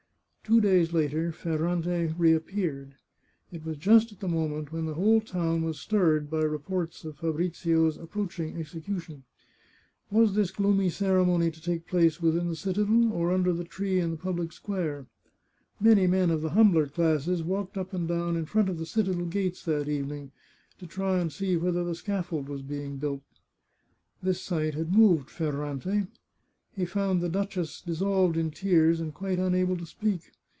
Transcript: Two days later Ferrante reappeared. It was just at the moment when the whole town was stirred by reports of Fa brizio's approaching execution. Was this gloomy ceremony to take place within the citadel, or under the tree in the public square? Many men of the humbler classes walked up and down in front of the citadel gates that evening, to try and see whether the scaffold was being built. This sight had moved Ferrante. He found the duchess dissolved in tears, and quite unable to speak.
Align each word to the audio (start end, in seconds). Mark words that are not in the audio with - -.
Two 0.43 0.59
days 0.59 0.91
later 0.91 1.31
Ferrante 1.31 2.07
reappeared. 2.17 2.95
It 3.53 3.63
was 3.63 3.77
just 3.77 4.11
at 4.11 4.19
the 4.19 4.27
moment 4.27 4.73
when 4.73 4.85
the 4.85 4.95
whole 4.95 5.21
town 5.21 5.61
was 5.61 5.79
stirred 5.79 6.29
by 6.29 6.41
reports 6.41 7.05
of 7.05 7.15
Fa 7.15 7.31
brizio's 7.31 7.95
approaching 7.95 8.57
execution. 8.57 9.23
Was 10.09 10.35
this 10.35 10.51
gloomy 10.51 10.89
ceremony 10.89 11.51
to 11.51 11.61
take 11.61 11.87
place 11.87 12.21
within 12.21 12.49
the 12.49 12.57
citadel, 12.57 13.13
or 13.13 13.31
under 13.31 13.53
the 13.53 13.63
tree 13.63 14.01
in 14.01 14.11
the 14.11 14.17
public 14.17 14.51
square? 14.51 15.05
Many 15.79 16.05
men 16.05 16.29
of 16.29 16.41
the 16.41 16.49
humbler 16.49 16.87
classes 16.87 17.41
walked 17.41 17.77
up 17.77 17.93
and 17.93 18.05
down 18.05 18.35
in 18.35 18.43
front 18.43 18.67
of 18.67 18.77
the 18.77 18.85
citadel 18.85 19.27
gates 19.27 19.63
that 19.63 19.87
evening, 19.87 20.31
to 20.79 20.85
try 20.87 21.17
and 21.19 21.31
see 21.31 21.55
whether 21.55 21.81
the 21.85 21.95
scaffold 21.95 22.49
was 22.49 22.61
being 22.61 22.97
built. 22.97 23.21
This 24.21 24.41
sight 24.41 24.73
had 24.73 24.91
moved 24.91 25.29
Ferrante. 25.29 26.07
He 26.75 26.83
found 26.85 27.21
the 27.21 27.29
duchess 27.29 27.79
dissolved 27.81 28.35
in 28.35 28.51
tears, 28.51 28.99
and 28.99 29.13
quite 29.13 29.39
unable 29.39 29.77
to 29.77 29.85
speak. 29.85 30.31